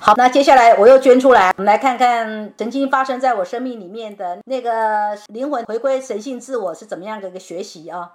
[0.00, 8.12] 好，那接下来我又捐出来，我们来看看曾经发生在我生命里面的那个灵魂回归神性自我是怎么样的一个学习啊？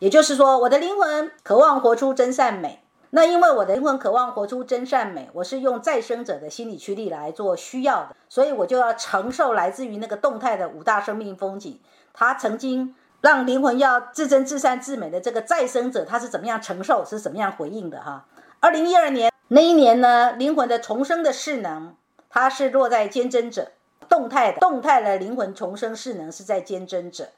[0.00, 2.82] 也就是说，我的灵魂渴望活出真善美。
[3.10, 11.80] 那因为我的灵魂渴望活出真善美，我是用再生者的心理驱力来做需要的，所以我就要承受来自于那个动态的五大生命风景。
[12.12, 18.00] 他曾经让灵魂要自真自善自美的这个再生者，他是怎么样承受，是怎么样回应的？
[18.00, 18.26] 哈，
[18.60, 21.96] 二零一二年那一年呢，灵魂的重生的势能，
[22.28, 23.72] 它是落在坚贞者，
[24.08, 27.30] 动态的动态的灵魂重生势能是在坚贞者，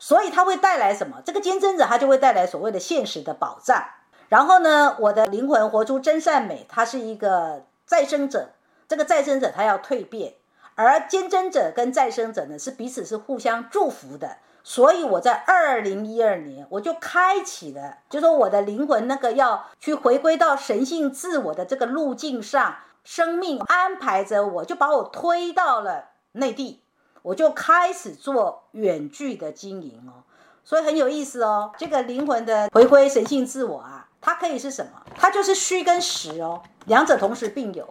[0.00, 1.22] 所以它会带来什么？
[1.24, 3.84] 这个坚贞者它就会带来所谓的现实的保障。
[4.28, 8.50] 然后呢，我的灵魂活出真善美，它是一个再生者。
[8.88, 10.34] 这个再生者他要蜕变，
[10.74, 14.38] 而坚贞者跟再生者呢是彼此是互相祝福的。
[14.68, 26.82] 所以我在二零一二年我就开启了，就说我的灵魂那个要去回归到神性自我的这个路径上，生命安排着我，就把我推到了内地，
[27.22, 30.26] 我就开始做远距的经营哦。
[30.64, 34.08] 所以很有意思哦，这个灵魂的回归神性自我啊。
[34.20, 34.90] 它可以是什么？
[35.16, 37.88] 它就是虚跟实哦，两者同时并有。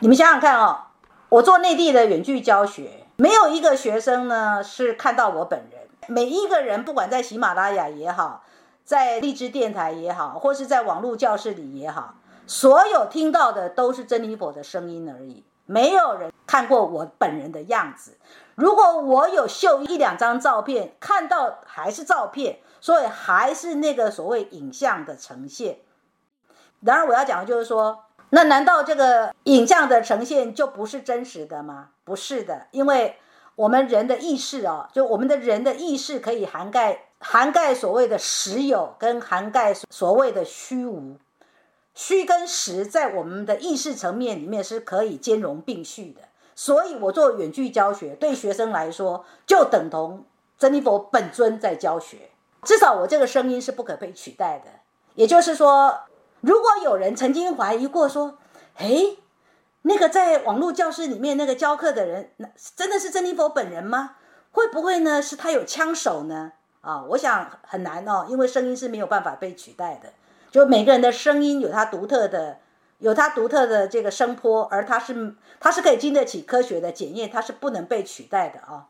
[0.00, 0.86] 你们想想看哦，
[1.28, 5.81] 我做内地的远距教学，没有一个学生呢是看到我本人。
[6.08, 8.44] 每一个人，不管在喜马拉雅也好，
[8.84, 12.14] 在荔枝电台也好，或是在网络教室里也好，
[12.46, 18.16] 所有听到的都是真理佛的声音而已，没有人看过我本人的样子。
[18.54, 22.58] 如果我有秀一两张照片，看到还是照片。
[22.82, 25.78] 所以还是那个所谓影像的呈现。
[26.80, 31.90] 然而我要讲的就是说，那难道这个影像的呈现就不是真实的吗？
[32.02, 33.16] 不是的，因为
[33.56, 41.16] 我们人的意识哦，就我们的人的意识可以涵盖涵盖所谓的实有跟涵盖所谓的虚无，
[41.94, 46.22] 虚跟实在我们的意识层面里面是可以兼容并蓄的。
[46.54, 50.24] 所以我做远距教学，对学生来说就等同
[50.58, 52.30] 真理佛本尊在教学。
[52.62, 54.70] 至少我这个声音是不可被取代的。
[55.14, 56.00] 也就是说，
[56.40, 58.38] 如果有人曾经怀疑过说，
[58.76, 59.18] 诶，
[59.82, 64.16] 那个在网络教室里面那个教课的人，那真的是珍妮佛本人吗？
[64.52, 65.20] 会不会呢？
[65.20, 66.52] 是他有枪手呢？
[66.82, 70.12] 啊，我想很难哦，因为声音是没有办法被取代的。
[70.50, 72.58] 就每个人的声音有他独特的，
[72.98, 78.88] 有他独特的这个声波，而他是他是可以经得起科学的检验，他是不能被取代的啊。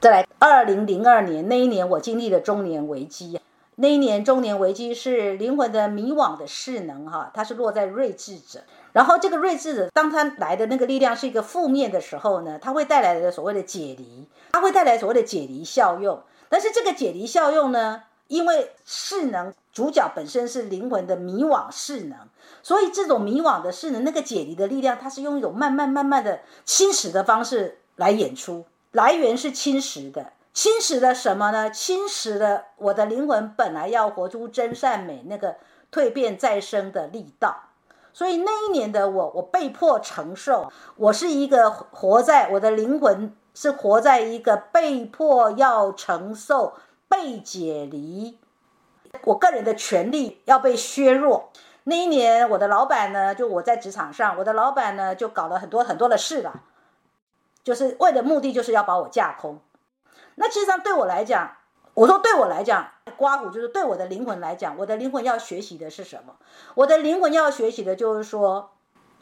[0.00, 3.38] 再来，二零零二年那一年，我经历了中年危机。
[3.76, 8.64] 那一年中年危机是灵魂的迷惘的势能，哈，它是落在睿智者。
[8.92, 16.22] 然后这个睿智者，当他来的那个力量是一个负面的时候呢，他会带来的所谓的解离，他会带来所谓的解离效用。
[16.50, 22.18] 但是这个解离效用呢，因为势能主角本身是灵魂的迷惘势能，
[22.62, 28.66] 所以这种迷惘的势能，那个解离的力量，它是用一种慢慢慢慢的侵蚀的方式来演出。
[28.90, 31.70] 来源是侵蚀的，侵蚀了什么呢？
[31.70, 35.56] 侵蚀了我的灵魂本来要活出真善美那个
[35.90, 37.68] 蜕变再生的力道。
[38.12, 46.74] 所以那一年的我，我被迫承受，我是一个活在我的灵魂是活在一个被迫要承受
[47.08, 48.38] 被解离，
[49.24, 51.50] 我个人的权利要被削弱。
[51.84, 56.62] 那一年我的老板呢，就我在职场上，我的老板呢就搞了很多很多的事了。
[57.64, 59.58] 就是为的目的就是要把我架空，
[60.36, 61.56] 那其实上对我来讲，
[61.94, 66.36] 我说对我来讲，刮胡就是对我的灵魂来讲，我的灵魂要学习的是什么？
[66.74, 68.70] 我的灵魂要学习的就是说，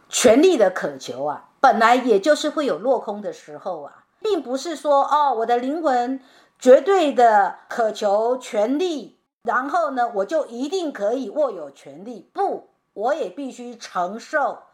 [0.09, 6.21] 权力的渴求啊，本来也就是会有落空的时候啊，并不是说哦，我的灵魂
[6.59, 14.65] 绝对的渴求权力，然后呢，我就一定可以握有权力，不，我也必须承受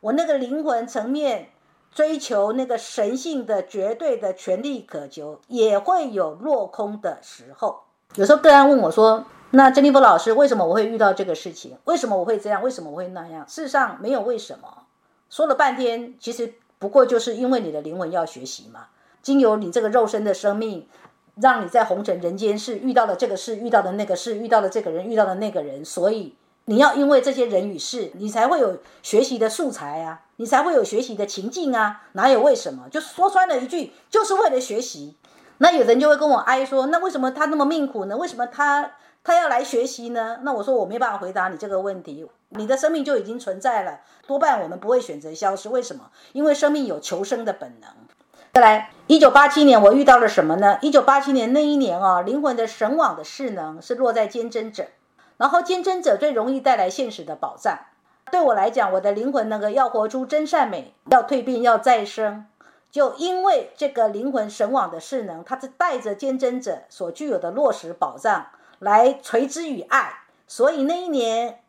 [0.00, 1.50] 我那个灵魂层面。
[1.96, 7.84] 追求那个神性的绝对的权力渴求，也会有落空的时候。
[8.16, 11.78] 有时候个案问我说：“那珍妮波老师，为什么我会遇到这个事情？
[11.84, 12.62] 为什么我会这样？
[12.62, 14.82] 为什么我会那样？”事实上没有为什么，
[15.30, 18.88] 说了半天，其实不过就是因为你的灵魂要学习嘛。
[19.22, 20.86] 经由你这个肉身的生命，
[21.36, 26.34] 让你在红尘人间是遇到了这个事，遇到的那个事，遇到了这个人，遇到的那个人，所以。
[26.68, 32.88] 你要因为这些人与事，你才会有学习的素材啊，你才会有学习的情境啊，哪有为什么？
[32.90, 35.16] 就说穿了一句，就是为了学习。
[35.58, 38.16] 那有人就会跟我哀说，那为什么他那么命苦呢？
[38.16, 38.90] 为什么他
[39.22, 40.40] 他要来学习呢？
[40.42, 42.28] 那我说我没办法回答你这个问题。
[42.48, 45.68] 你的生命就已经存在了，多半我们不会选择消失。
[45.68, 46.10] 为什么？
[46.32, 47.90] 因为生命有求生的本能。
[48.54, 50.78] 再来，一九八七年我遇到了什么呢？
[50.82, 54.86] 一九八七年那一年啊，灵魂的神往的势能是落在坚贞者。
[55.36, 57.78] 然后坚贞者最容易带来现实的保障，
[58.30, 62.46] 对我来讲，我的灵魂那个要活出真善美，要蜕变，要再生，
[62.90, 68.46] 就因为这个灵魂神往的势能，它是带着坚贞者所具有的落实保障
[68.78, 71.60] 来垂之于爱，所以那一年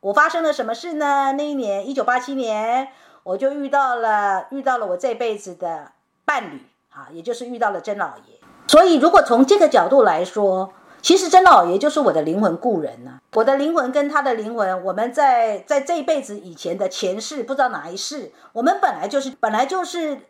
[0.00, 1.32] 我发生了什么事呢？
[1.32, 2.88] 那一年一九八七年，
[3.24, 5.92] 我就遇到了遇到了我这辈子的
[6.24, 8.38] 伴侣啊，也就是遇到了曾老爷。
[8.68, 20.20] 所以如果从这个角度来说，其实真的老爷就是我的灵魂故人呐，我的灵魂跟他的灵魂，我们在在这一辈子以前的前世，不知道哪一世，我们本来就是本来就是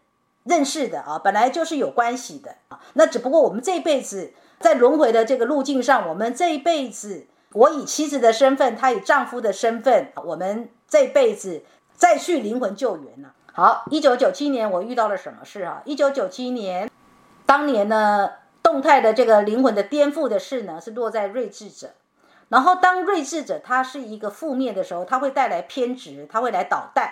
[0.44, 2.81] 认识的啊，本来就是有关系的啊。
[2.94, 11.62] 那只不过我们这一辈子在轮回的这个路径上，我们这一辈子，我以妻子的身份，他以丈夫的身份，我们这辈子
[11.94, 13.32] 再续灵魂救援了。
[13.52, 15.82] 好，一九九七年我遇到了什么事啊？
[15.84, 16.88] 一九九七年，
[17.44, 18.31] 当年呢？
[18.70, 21.90] 动态的这个灵魂的颠覆的势呢，是落在睿智者。
[22.49, 27.11] 然后当睿智者他是一个负面的时候，他会带来偏执，他会来捣蛋。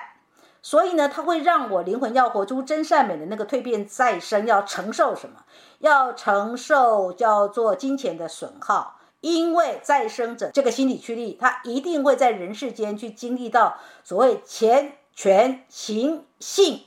[0.62, 5.43] 所以呢，他会让我灵魂要活出真善美的那个蜕变再生，要承受什么？
[5.81, 9.00] 要承受叫做金钱的损耗。
[9.20, 16.84] 因为再生者这个心理驱力，他一定会在人世间去经历到所谓钱、权、情、性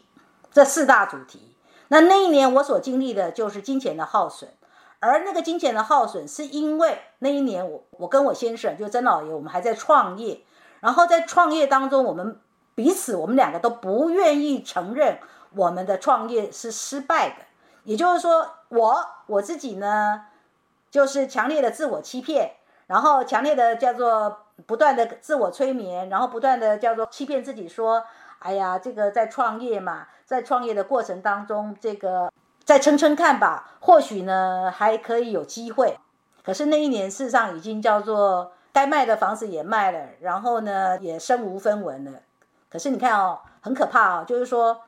[0.53, 1.57] 这四大主题。
[1.89, 4.49] 那那一年我所经历的就是金钱的耗损，
[5.01, 10.41] 而那个金钱的耗损是因为那一年我我跟我先生就曾老爷我们还在创业，
[10.79, 12.39] 然后在创业当中我们
[12.73, 15.19] 彼此我们两个都不愿意承认
[15.53, 17.35] 我们的创业是失败的，
[17.83, 20.25] 也就是说我我自己呢
[20.89, 22.53] 就是强烈的自我欺骗，
[22.87, 28.03] 然后强烈的叫做不断的自我催眠，然后不断的叫做欺骗自己说。
[28.43, 32.31] 哎呀，这个在创业嘛，在创业的过程当中，这个
[32.63, 35.97] 再撑撑看吧，或许呢还可以有机会。
[36.43, 42.11] 可是那一年事实上已经叫做该卖的房子也卖了，然后呢也身无分文了。
[42.69, 44.81] 可是你看哦，很可怕哦，就是说，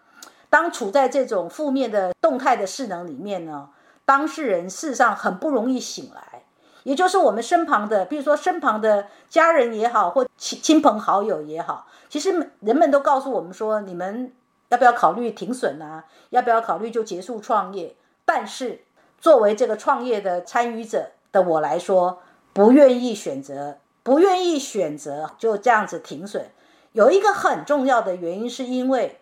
[0.50, 3.70] 当处在这种负面的动态的势能里面呢，
[4.06, 6.42] 当事人事实上很不容易醒来。
[6.84, 14.34] 也就是我们身旁的，比如说身旁的家人也好，或亲亲朋好友也好，其实人们都告诉我们说，你们
[14.74, 16.06] 要不要考虑停损啊？
[16.32, 17.96] 要不要考虑就结束创业？
[18.26, 18.84] 但是
[19.20, 22.24] 作为这个创业的参与者的我来说，
[22.54, 26.48] 不愿意选择，不愿意选择就这样子停损。
[26.94, 29.22] 有一个很重要的原因，是因为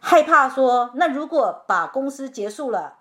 [0.00, 2.98] 害怕说，那如果把公司结束了。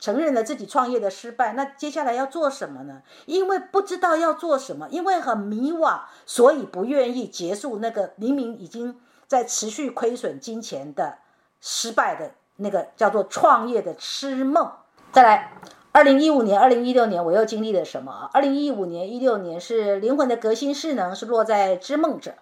[0.00, 3.02] 承认了自己创业的失败，那接下来要做什么呢？
[3.26, 8.98] 因为不知道要做什么，因为很迷惘，所以不愿意结束那个明明已经
[9.28, 11.18] 在持续亏损金钱的
[11.60, 14.70] 失败的那个叫做创业的痴梦。
[15.12, 15.52] 再来，
[15.92, 18.30] 二零一五年、二零一六年，我又经历了什么？
[18.32, 22.34] 二零一五年、一六年是灵魂的革新势能是落在知梦者，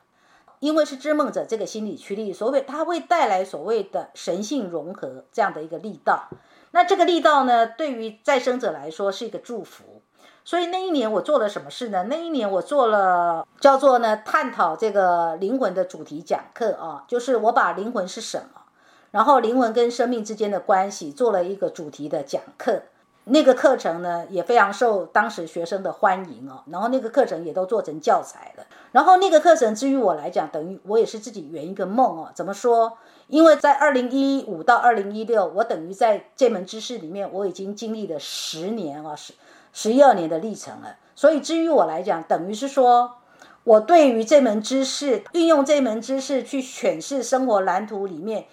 [0.61, 6.29] 因为是知梦者这个心理驱力，所谓它会带来所谓的神性融合这样的一个力道。
[6.73, 10.03] 那这个力道呢，对于再生者来说是一个祝福。
[10.47, 12.05] 所以那一年我做了什么事呢？
[12.11, 18.61] 那一年我做了叫做呢探讨这个灵魂的主题讲课啊，就是我把灵魂是什么，
[19.15, 22.83] 然后灵魂跟生命之间的关系做了一个主题的讲课。
[23.27, 28.67] 那个课程呢也非常受当时学生的欢迎哦，然后那个课程也都做成教材了。
[28.91, 32.33] 然后那个课程至于我来讲，等于我也是自己圆一个梦哦。
[32.35, 32.99] 怎么说？
[33.29, 39.33] 因为在二零一五到二零一六，我等于在这门知识里面，我已经经历了十年啊，十
[39.73, 40.97] 十一二年的历程了。
[41.15, 43.13] 所以至于我来讲，等于是说
[43.63, 48.47] 我对于这门知识运用这门知识去诠释生活蓝图里面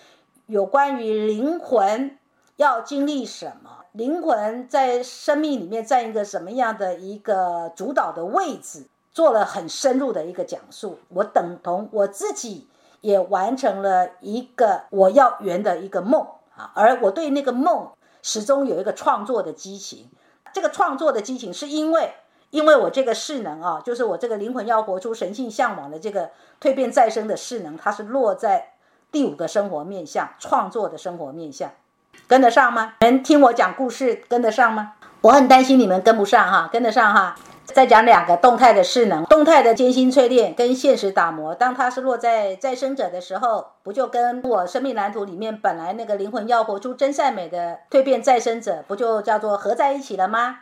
[0.52, 2.18] 有关于灵魂
[2.58, 3.86] 要经历什么。
[3.94, 11.00] 灵魂在生命里面占一个什么样的一个主导的位置，做了很深入的一个讲述。
[11.08, 12.68] 我等同我自己
[13.00, 16.28] 也完成了一个我要圆的一个梦
[16.58, 17.90] 啊，而我对那个梦
[18.22, 20.10] 始终有一个创作的激情。
[20.52, 22.14] 这个创作的激情是因为，
[22.50, 28.71] 因为我这个势能啊，就是我这个灵魂要活出神性向往的这个蜕变再生的势能，它是落在
[29.12, 31.72] 第五个生活面向创作的生活面向。
[32.28, 32.94] 跟得上吗？
[33.02, 34.94] 能听我讲故事跟得上吗？
[35.22, 37.36] 我很担心你们跟不上哈，跟得上哈。
[37.66, 41.56] 再讲两个动态的势能，动态的艰辛淬炼跟现实打磨。
[41.56, 50.60] 当它是落在再生者的时候，不就跟我生命蓝图里面本来那个灵魂要活出真善美的蜕变再生者，不就叫做合在一起了吗？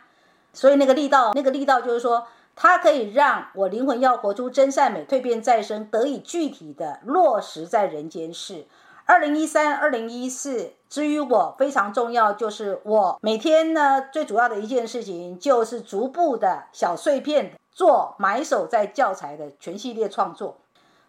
[0.52, 2.26] 所以那个力道，那个力道就是说，
[2.62, 8.66] 它可以让我灵魂要活出真善美蜕变再生得以具体的落实在人间世。
[9.06, 20.58] 二零一三、二零一四，至于我非常重要，就是我每天呢最主要的一件事情，就是逐步的小碎片做埋首在教材的全系列创作。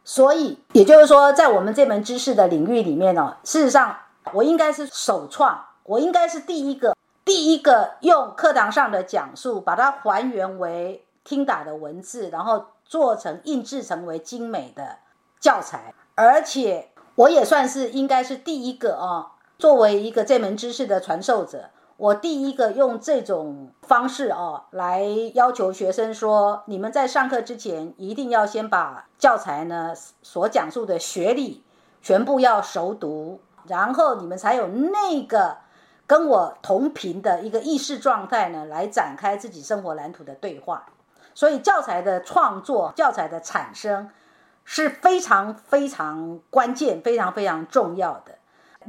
[0.05, 3.97] 所以也就是说，在我们这门知识的领域里面呢，事实上
[4.31, 14.97] 我应该是首创，我应该是第一个，第一个用课堂上的讲述把它还原为听打的文字，然后做成印制成为精美的
[15.39, 21.69] 教材，而且我也算是应该是第一个啊，作为一个这门知识的传授者。
[21.95, 31.63] 我第一个用这种方式哦，来要求学生说，你们在上课之前一定要先把教材呢所讲述的学理
[32.01, 35.59] 全部要熟读，然后你们才有那个
[36.05, 40.87] 跟我同频的一个意识状态呢，来展开自己生活蓝图的对话。
[41.33, 44.09] 所以教材的创作、教材的产生
[44.63, 48.35] 是非常非常关键、非常非常重要的。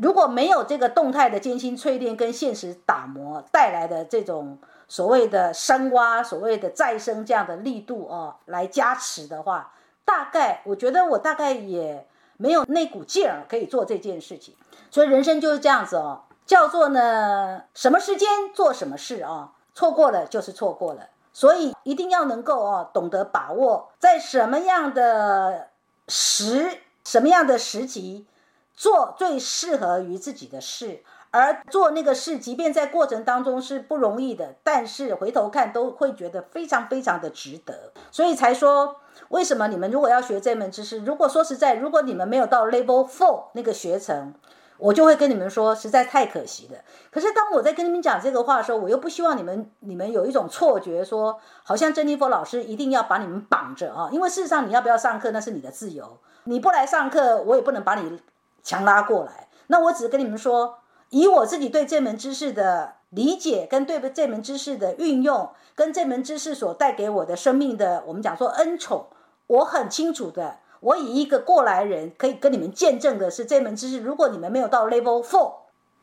[0.01, 4.59] 如果没有这个动态的艰辛淬炼跟现实打磨带来的这种
[4.89, 9.73] 所谓的深挖、所谓的再生这样的力度哦，来加持的话，
[10.05, 12.07] 大概我觉得我大概也
[12.39, 14.55] 没有那股劲儿可以做这件事情。
[14.91, 21.09] 所以人生就是这样子哦，叫做呢什么时间做什么事啊，错过了就是错过了。
[21.33, 25.69] 所以一定要能够哦懂得把握在什么样的
[26.09, 28.27] 时、什么样的时期。
[28.75, 37.93] 做最适合于自己的事，而做那个事，即便在过程当中是不容易的，但是回头看都会觉得非常非常的值得。
[38.11, 38.97] 所以才说，
[39.29, 44.35] 为什么你们如果要学这门知识，如果说实在，如果你们没有到 Level Four 那个学程，
[44.83, 46.79] 我就会跟你们说，实在太可惜了。
[47.11, 58.21] 可是当我在跟你们讲这个话的时候，我又不希望你们你们有一种错觉，说好像珍妮佛老师一定要把你们绑着啊，因为事实上你要不要上课那是你的自由，你不来上课，我也不能把你。
[58.65, 60.79] 强拉过来，那我只是跟你们说，
[61.11, 69.09] 以我自己对这门知识的理解，跟对这门知识的运用，跟这门知识所带给我的生命的，我们讲说恩宠，
[69.49, 70.59] 我很清楚的。
[70.83, 75.55] 我以一个过来人可以跟你们见证的是，这门知识，如果你们没有到 Level Four，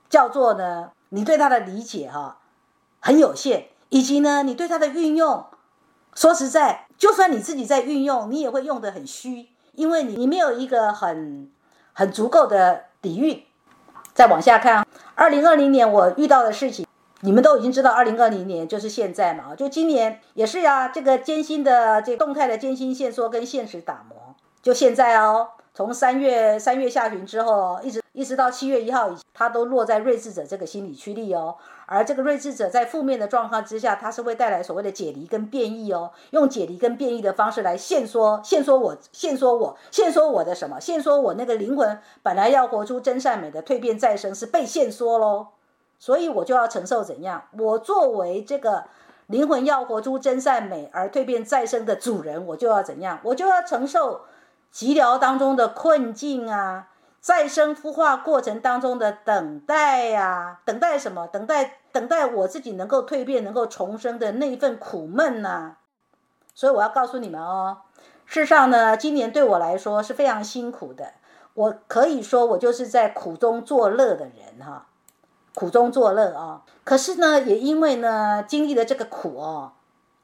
[0.10, 2.40] 叫做呢，你对它的理解哈
[3.00, 5.46] 很有限，以及呢，你对它的运用，
[6.16, 11.52] 说实在，就算你自己在运用，你也会用的很虚，因为你你没有一个很。
[11.92, 13.44] 很足够的底蕴，
[14.14, 16.88] 再往下看，二零二零年我遇到的事情，
[17.20, 24.18] 你们都已经知道，二零二零年就是现在嘛，就今年也是呀，这个艰辛的这动态的艰辛线索跟现实打磨，
[24.70, 25.48] 就现在哦。
[25.74, 31.56] 从三月三月下旬之后，一直一直到七月一号，它都落在睿智者这个心理区里哦。
[31.88, 36.12] 而这个睿智者在负面的状况之下，它是会带来所谓的解离跟变异哦。
[36.30, 40.80] 用解离跟变异的方式来限缩、限缩我、限缩我、限缩我的什么？
[40.80, 45.48] 限缩我那个灵魂本来要活出真善美的蜕变再生是被限缩喽。
[45.98, 47.42] 所以我就要承受怎样？
[47.58, 48.84] 我作为这个
[49.26, 53.20] 灵魂要活出真善美而蜕变再生的主人，我就要怎样？
[53.24, 54.22] 我就要承受。
[54.72, 61.28] 急疗当中的困境啊，再生孵化过程当中的等待呀，等待什么？
[61.28, 65.78] 等待等待我自己能够蜕变、能够重生的那一份苦闷呐。
[66.54, 67.78] 所以我要告诉你们哦，
[68.26, 71.14] 事实上呢，今年对我来说是非常辛苦的。
[71.56, 74.86] 我可以说，我就是在苦中作乐的人哈，
[75.56, 76.62] 苦中作乐啊。
[76.84, 79.74] 可是呢，也因为呢，经历了这个苦哦。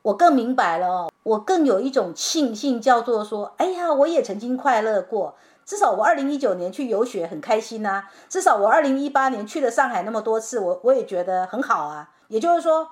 [0.03, 5.36] 我更明白了哦，我更有一种庆幸，叫做说，哎呀，我也曾经快乐过。
[5.65, 12.12] 至少我二零一九年去游学很开心呐，至少我二零一八年去了上海那么多次，我我也觉得很好啊。
[12.27, 12.89] 也就是说，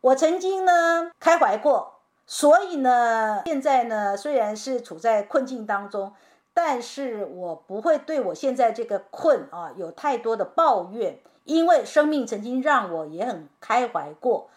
[0.00, 6.12] 我曾经呢开怀过，所以呢，现在呢虽然是处在困境当中，
[6.52, 14.48] 但是我不会对我现在这个困啊有太多的抱怨，因为生命曾经让我也很开怀过。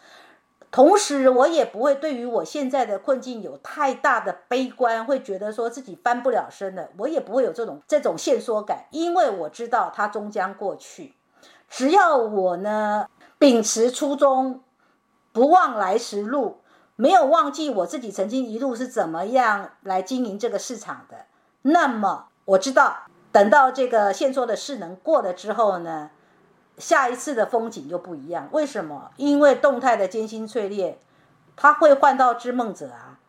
[0.71, 6.89] 同时，我也不会对于我现在的困境有太大的悲观，会觉得说自己翻不了身了。
[6.97, 11.15] 我也不会有这种这种限缩感，因为我知道它终将过去。
[11.67, 13.07] 只要我呢
[13.39, 14.61] 秉持初衷，
[15.31, 16.61] 不忘来时路，
[16.95, 21.25] 没有忘记我自己曾经一路是怎么样来经营这个市场的，
[21.63, 26.11] 那么我知道，等到这个限缩的势能过了之后呢。
[26.79, 29.12] 下一次的风景就不一样，为什么？
[29.17, 30.98] 因为动态的艰辛淬炼，
[31.55, 33.19] 它会换到知梦者啊；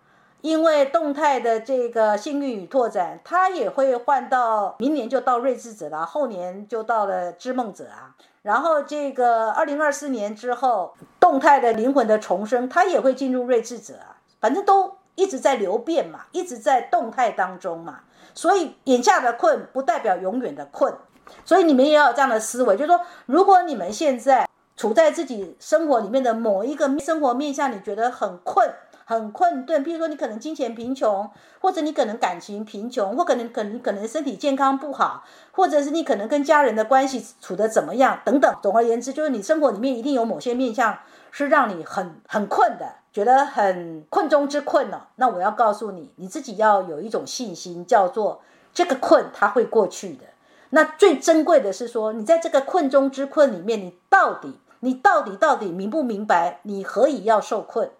[0.40, 8.14] 因为动态的这个幸运与拓展，它也会换到明年就到睿智者了，后年就到了知梦者啊。
[8.42, 14.16] 然后这个二零二四年之后，动态的灵魂的重生，它也会进入睿智者啊。
[14.40, 18.00] 反正都一直在流变嘛，一直在动态当中嘛。
[18.32, 20.94] 所以眼下的困，不代表永远的困。
[21.44, 28.70] 所以你们也要有这样的思维，就是说，如果你们现在处在自己生活里面的某一个生活面向，你觉得很困、
[29.04, 38.54] 很困顿，譬如说你可能金钱贫穷，或者你可能感情贫穷，或可能可能可能身体健康不好，或者是你可能跟家人的关系处得怎么样等等。
[38.62, 40.98] 总而言之，就是你生活里面一定有某些面向
[41.30, 45.08] 是让你很很困的，觉得很困中之困了。
[45.16, 48.40] 那我要告诉你，你自己要有一种信心，叫做
[48.72, 50.24] 这个困它会过去的。
[50.70, 57.90] 那最珍贵的是说，你在这个困中之困里面，你到底你到底到底明不明白你何以要受困？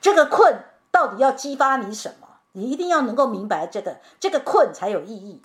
[0.00, 0.58] 这个困
[0.90, 2.26] 到底要激发你什么？
[2.52, 5.42] 你一定要能够明白这个，这个困才有意义。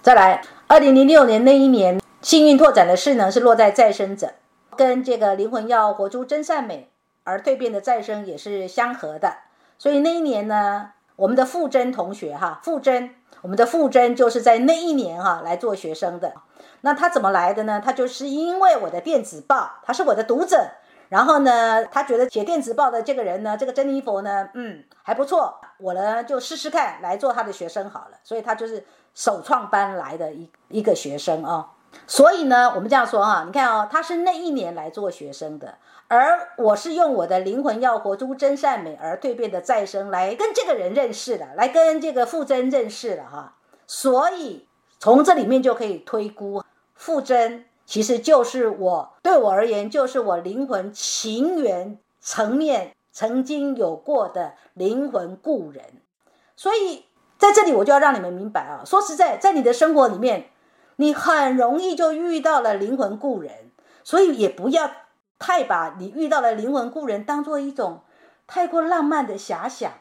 [0.00, 4.32] 再来，二零零六年那一年，幸运拓展的势能是落在再生者，
[4.76, 6.90] 跟这个灵魂要活出真善美
[7.22, 9.36] 而蜕变的再生也是相合的。
[9.78, 16.34] 所以那一年呢，我们的傅真同学哈，傅真，我们的傅真就是在那一年哈来做学生的。
[16.80, 17.80] 那他怎么来的呢？
[17.82, 20.70] 他就是因为我的电子报，他是我的读者。
[21.10, 28.18] 然后呢，他觉得写电子报的这个人呢，这个珍妮佛呢，嗯，还不错，我呢就试试看来做他的学生好了。
[28.24, 31.70] 所以他就是首创班来的一一个学生啊。
[32.06, 43.56] 所以呢，我们这样说哈，你看哦，他是那一年来做学生的，而我是用我的灵魂要活出真善美而蜕变的再生来跟这个人认识的，来跟这个傅真认识的哈。
[43.86, 44.68] 所以
[44.98, 46.62] 从这里面就可以推估
[46.94, 47.66] 傅真。
[47.86, 55.84] 其实就是我，对我而言，就是我灵魂情缘层面曾经有过的灵魂故人。
[56.56, 57.04] 所以
[57.36, 60.46] 在这里，我就要让你们明白啊，说实在，在你的生活里面，
[60.96, 63.52] 你很容易就遇到了灵魂故人，
[64.02, 64.90] 所以也不要
[65.38, 68.02] 太把你遇到了灵魂故人当做一种
[68.46, 69.92] 太过浪漫的遐想，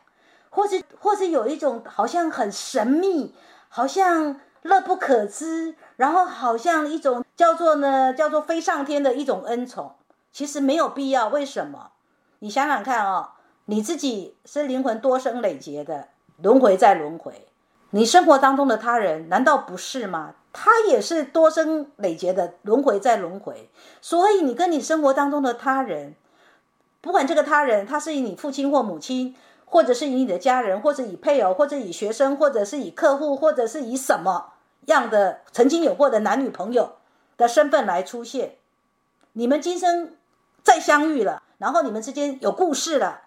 [0.50, 3.36] 或是或是有一种好像很神秘，
[3.70, 4.40] 好像。
[4.64, 9.96] 乐不可支，然后好像一种叫做呢，叫做飞上天的一种恩宠，
[10.32, 11.28] 其实没有必要。
[11.28, 11.92] 为什么？
[12.40, 13.32] 你想想看哦，
[13.66, 16.08] 你自己是灵魂多生累劫的
[16.42, 17.50] 轮回再轮回，
[17.90, 20.36] 你生活当中的他人难道不是吗？
[20.54, 23.70] 他也是多生累劫的轮回再轮回，
[24.00, 26.16] 所以你跟你生活当中的他人，
[27.02, 29.36] 不管这个他人他是以你父亲或母亲。
[29.66, 34.54] 或者是以你的家人，或者以配偶，或者以学生，或者是以客户，或者是以什么
[34.86, 36.98] 样的曾经有过的男女朋友
[37.38, 38.58] 的身份来出现，
[39.32, 40.16] 你们今生
[40.62, 43.22] 再相遇了，然后你们之间有故事了，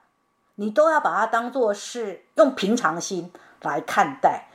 [0.54, 4.46] 你都要把它当做是用平常心来看待，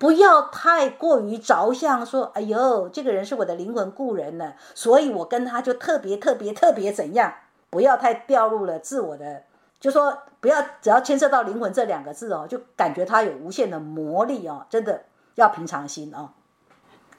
[0.00, 7.34] 不要太过于着相，说哎呦，这个人是我的灵魂故人呢，所以我跟他就特别特别特别怎样，
[7.68, 9.42] 不要太掉入了自我的。
[9.78, 15.02] 就说不要，只要牵涉到灵魂这两个字哦，就感觉它有无限的魔力哦，真的
[15.34, 16.30] 要平常心哦。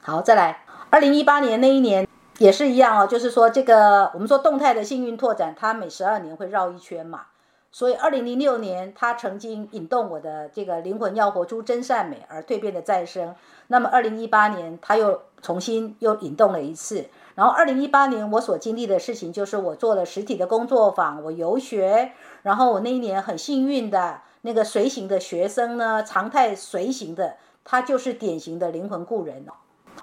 [0.01, 2.07] 好，再来，二零一八年那一年
[2.39, 7.27] 也是一样哦，就是说这个我们说动态的幸运拓展，它每十二年会绕一圈嘛，
[7.71, 13.33] 所以二零零六年他曾经引动我的这个灵魂要活出真善美而蜕变的再生，
[13.67, 17.05] 那么二零一八年他又重新又引动了一次。
[17.33, 22.11] 然后，二零一八年我所经历的事情，就是我做了实体的工作坊，我游学。
[22.43, 29.45] 然后我那一年很幸运的那个随行的学生呢，常态随行的，他就是典型的灵魂故人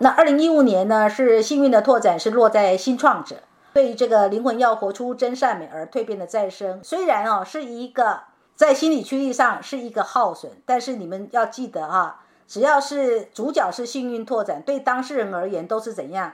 [0.01, 3.37] 那二零一五年呢，是幸运的拓展，是落在新创者，
[3.79, 6.81] 对于这个灵魂要活出真善美而蜕变的再生。
[6.83, 8.23] 虽然哦，是一个
[8.57, 16.33] 在心理驱力上是一个耗损，但是你们要记得哈，只要是主角是幸运拓展，对当事人而言都是怎样？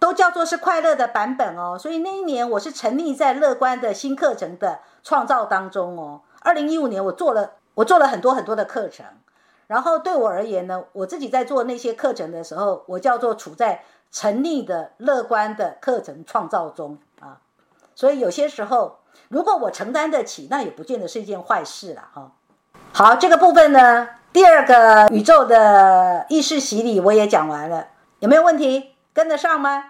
[0.00, 6.22] 都叫做是快乐的版本哦，所以那一年我是沉溺在乐观的新课程的创造当中哦。
[6.40, 9.06] 二零一五年我做了我做了很多很多的课程，
[9.68, 17.38] 然后对我而言呢，我自己在做那些课程的时候，我叫做处在沉溺的乐观的课程创造中啊。
[17.94, 22.32] 所以有些时候，如果我承担得起，那也不见得是一件坏事了哈。
[22.92, 27.88] 好，这个部分呢，第二个宇宙的意识洗礼我也讲完了，
[28.20, 28.94] 有没有问题？
[29.12, 29.84] 跟得上吗？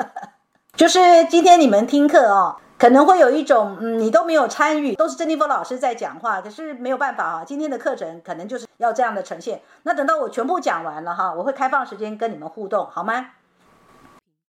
[0.74, 7.44] 就是今天你们听课哦，可能会有一种嗯，你都没有参与，都是郑立峰老师在讲话，可是没有办法啊。
[7.46, 9.62] 今天的课程可能就是要这样的呈现。
[9.84, 13.26] 那等到我全部讲完了哈，我会开放时间跟你们互动，好吗？